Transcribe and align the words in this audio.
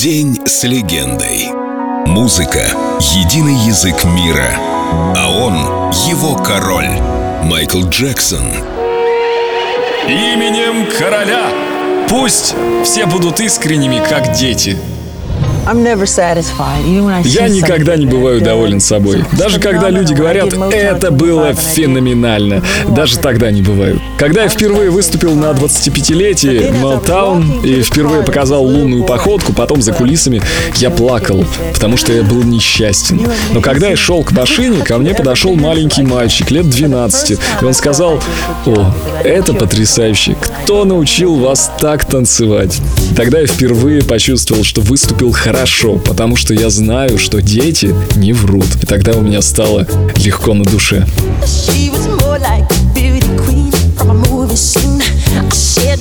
День 0.00 0.38
с 0.44 0.64
легендой. 0.64 1.48
Музыка— 2.06 2.66
единый 3.00 3.54
язык 3.54 4.04
мира, 4.04 4.50
а 5.16 5.30
он— 5.30 5.54
его 6.08 6.34
король. 6.34 7.00
Майкл 7.44 7.84
Джексон. 7.88 8.52
Именем 10.06 10.86
короля 10.98 11.48
Пусть 12.08 12.54
все 12.84 13.06
будут 13.06 13.40
искренними, 13.40 14.02
как 14.06 14.32
дети. 14.32 14.78
Я 17.24 17.48
никогда 17.48 17.96
не 17.96 18.06
бываю 18.06 18.40
доволен 18.42 18.80
собой. 18.80 19.24
Даже 19.32 19.58
когда 19.58 19.88
люди 19.88 20.12
говорят, 20.12 20.52
это 20.72 21.10
было 21.10 21.54
феноменально. 21.54 22.62
Даже 22.88 23.18
тогда 23.18 23.50
не 23.50 23.62
бываю. 23.62 24.00
Когда 24.18 24.42
я 24.42 24.48
впервые 24.48 24.90
выступил 24.90 25.34
на 25.34 25.52
25-летии 25.52 26.70
Motown 26.82 27.64
и 27.66 27.82
впервые 27.82 28.22
показал 28.22 28.64
лунную 28.64 29.04
походку, 29.04 29.52
потом 29.52 29.80
за 29.80 29.92
кулисами, 29.92 30.42
я 30.76 30.90
плакал, 30.90 31.44
потому 31.72 31.96
что 31.96 32.12
я 32.12 32.22
был 32.22 32.42
несчастен. 32.42 33.26
Но 33.52 33.60
когда 33.60 33.88
я 33.88 33.96
шел 33.96 34.22
к 34.22 34.32
машине, 34.44 34.82
ко 34.84 34.98
мне 34.98 35.14
подошел 35.14 35.54
маленький 35.54 36.02
мальчик 36.02 36.50
лет 36.50 36.68
12, 36.68 37.38
и 37.62 37.64
он 37.64 37.72
сказал, 37.72 38.20
о, 38.66 38.92
это 39.24 39.54
потрясающе, 39.54 40.36
кто 40.42 40.84
научил 40.84 41.36
вас 41.36 41.70
так 41.80 42.04
танцевать? 42.04 42.80
Тогда 43.16 43.40
я 43.40 43.46
впервые 43.46 44.02
почувствовал, 44.02 44.62
что 44.62 44.82
выступил 44.82 45.32
хорошо 45.32 45.53
хорошо, 45.54 45.98
потому 45.98 46.34
что 46.34 46.52
я 46.52 46.68
знаю, 46.68 47.16
что 47.16 47.40
дети 47.40 47.94
не 48.16 48.32
врут. 48.32 48.66
И 48.82 48.86
тогда 48.86 49.12
у 49.12 49.20
меня 49.20 49.40
стало 49.40 49.86
легко 50.16 50.52
на 50.52 50.64
душе. 50.64 51.06
dance 55.34 55.93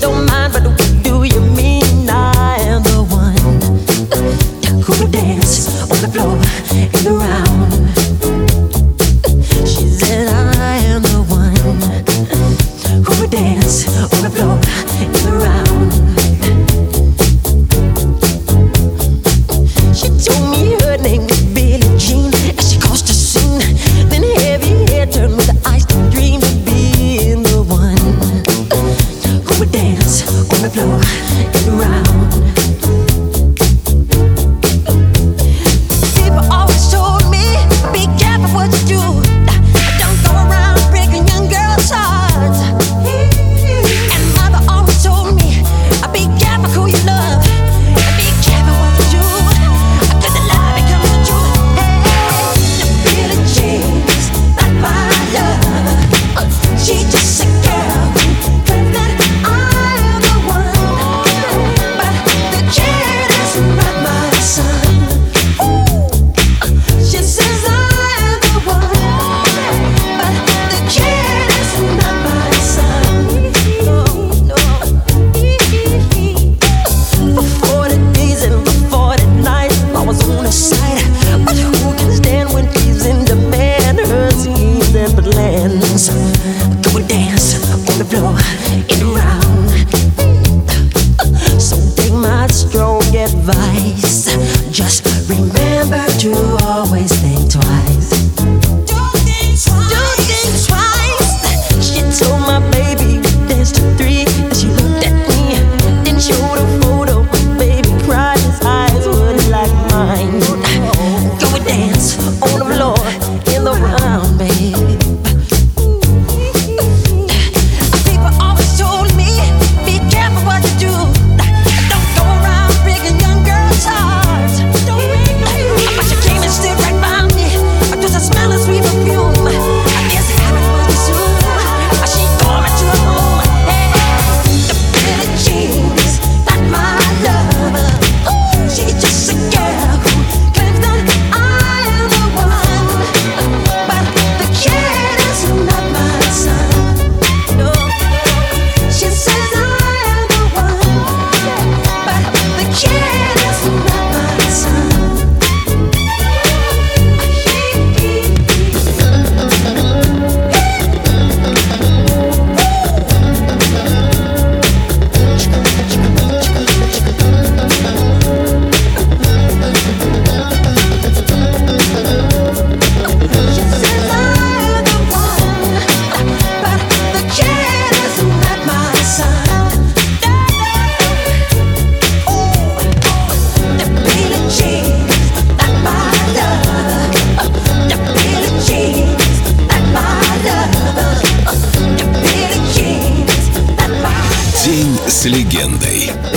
dance 87.08 87.56
on 87.72 87.98
the 87.98 88.06
floor 88.06 88.38
in 88.72 88.88
the 88.88 89.16
round. 89.16 89.43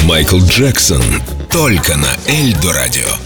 Майкл 0.06 0.38
Джексон 0.38 1.02
только 1.50 1.96
на 1.96 2.16
Эльдо 2.28 2.72
радио. 2.72 3.25